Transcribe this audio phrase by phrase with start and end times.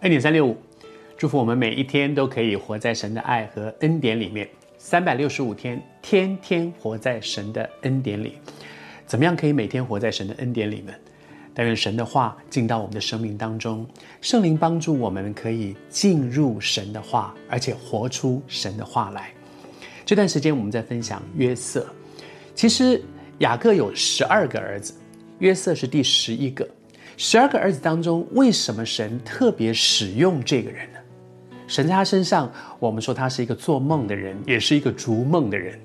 [0.00, 0.54] 恩典三六五，
[1.16, 4.46] 祝福我们每一天都可以活在神的爱和恩典里面，
[4.76, 8.34] 三百六十五天，天天活在神的恩典里。
[9.06, 10.92] 怎么样可以每天活在神的恩典里呢？
[11.54, 13.86] 但愿神的话进到我们的生命当中，
[14.20, 19.32] 圣灵帮助我们可以进入神的话，而且活出神的话来。
[20.04, 21.86] 这段时间我们在分享约瑟，
[22.54, 23.02] 其实
[23.38, 24.92] 雅各有十二个儿子，
[25.38, 26.68] 约瑟是第十一个。
[27.16, 30.98] 十二个儿子当中，为什么神特别使用这个人呢？
[31.66, 35.78] 神在他身上，我们说他是一个做梦的人，也是一个逐梦的人。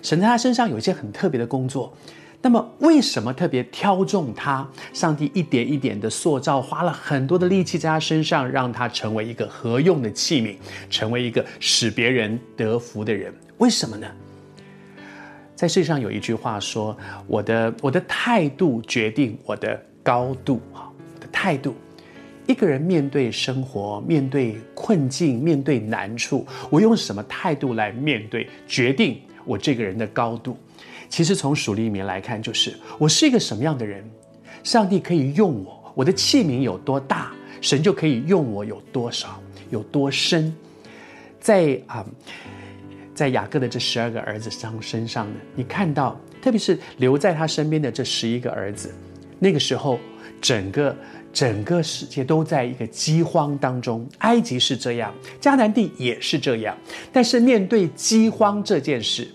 [0.00, 1.92] 神在他身上有一些很特别的工作。
[2.40, 4.68] 那么，为什么特别挑中他？
[4.92, 10.54] 上帝一点一点的塑造，花了很多的力气在他身上，让他成为一个合用的器皿，
[10.88, 13.34] 成为一个使别人得福的人。
[13.58, 14.06] 为什么呢？
[15.56, 21.74] 在世界上有一句话说：“我的我的态度决定我的高度。”哈，我的态度。
[22.46, 30.56] 一个人面对生活、面对困境、面对难处，我用什么态度来面对，决定我这个人的高度。
[31.08, 34.08] 其实从属灵里面来看，就是我是一个什么样的人，
[34.62, 40.54] 上帝可以用我，我的器皿有多大，神就可以用我有多少，有多深。
[41.40, 42.06] 在啊，
[43.12, 48.94] 在雅各的这十二个儿子上身上呢，你看到，特别是留在他身边的这十一个儿子，
[49.38, 49.98] 那个时候，
[50.40, 50.96] 整个
[51.32, 56.76] 整个世界都在一个饥荒当中，埃及是这样，迦南地也是这样，
[57.12, 59.28] 但是面对饥荒这件事。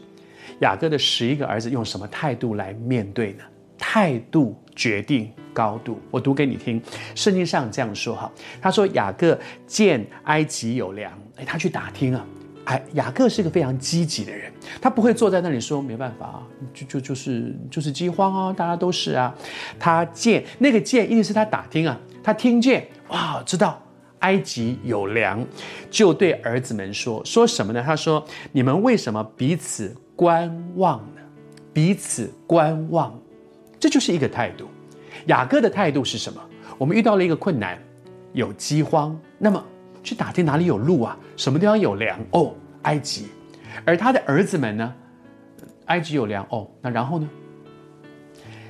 [0.59, 3.43] 雅各的十一个儿子用什么态度来面对呢？
[3.77, 5.99] 态度决定高度。
[6.11, 6.79] 我读给你听，
[7.15, 12.23] 圣经上这样说哈，他说雅各见埃及有粮，哎，他去打听啊，
[12.71, 14.49] 哎，雅各是一个非常积极的人，
[14.81, 19.35] 他不会坐在那里说没办法啊，就就就是就是饥荒啊，大家都是啊。
[19.77, 23.81] 他见那个见，一定是他打听啊，他听见哇，知道
[24.19, 25.45] 埃及有粮，
[25.89, 27.83] 就对儿子们说说什么呢？
[27.85, 29.93] 他说：你们为什么彼此？
[30.15, 31.21] 观望呢，
[31.73, 33.19] 彼此观望，
[33.79, 34.65] 这就是一个态度。
[35.25, 36.39] 雅各的态度是什么？
[36.77, 37.77] 我们遇到了一个困难，
[38.31, 39.61] 有饥荒，那么
[40.03, 41.17] 去打听哪里有路啊？
[41.35, 42.19] 什么地方有粮？
[42.31, 42.53] 哦，
[42.83, 43.27] 埃及。
[43.85, 44.93] 而他的儿子们呢？
[45.85, 47.29] 埃及有粮哦，那然后呢？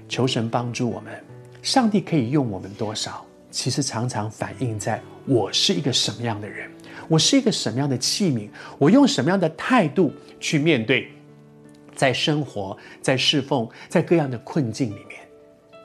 [0.07, 1.13] 求神帮助我们，
[1.61, 3.25] 上帝可以用我们多少？
[3.49, 6.71] 其实常常反映在我是一个什么样的人，
[7.07, 11.11] 我是一个什么样的器皿，我用什么样的态度去面对。
[11.93, 15.19] 在生活，在侍奉，在各样的困境里面，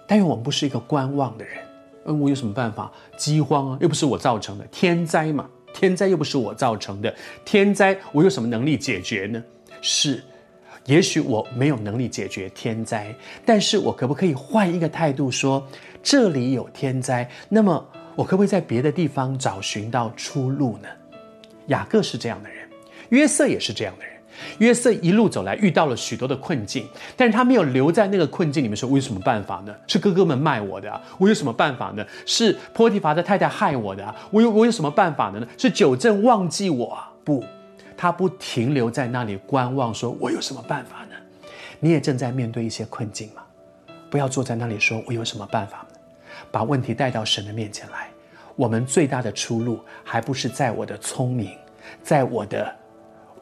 [0.06, 1.56] 但愿我们不是一个观望的人。
[2.06, 2.90] 嗯，我有什么办法？
[3.18, 7.14] 饥荒啊，又不是我造成的，天灾嘛，天灾又不是我造成的，
[7.44, 9.44] 天灾我有什么能力解决呢？
[9.82, 10.24] 是，
[10.86, 13.14] 也许我没有能力解决天灾，
[13.44, 15.62] 但是我可不可以换一个态度说，
[16.02, 20.88] 这里有天灾，那么我可不可以在别的地方找寻到出路呢？
[21.66, 22.66] 雅各是这样的人，
[23.10, 24.15] 约瑟也是这样的人。
[24.58, 29.74] 约瑟一路走来，遇到了许多的困境，但是他没有留在那个困境里面说：“我有什么办法呢？
[29.86, 31.00] 是哥哥们卖我的啊？
[31.18, 32.04] 我有什么办法呢？
[32.24, 34.14] 是波提乏的太太害我的啊？
[34.30, 35.46] 我有我有什么办法呢？
[35.56, 37.10] 是久正忘记我啊？
[37.24, 37.44] 不，
[37.96, 41.16] 他不停留在那里观望，说我有什么办法呢？
[41.80, 43.42] 你也正在面对一些困境吗？
[44.10, 45.98] 不要坐在那里说我有什么办法呢？
[46.50, 48.08] 把问题带到神的面前来。
[48.54, 51.50] 我们最大的出路，还不是在我的聪明，
[52.02, 52.74] 在我的。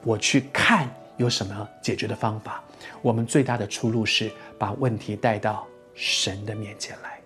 [0.05, 2.63] 我去看有什么解决的方法。
[3.03, 7.24] 我们最大的出路是把问题带到神的面前来。